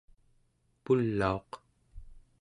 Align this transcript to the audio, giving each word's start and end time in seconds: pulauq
pulauq 0.83 1.49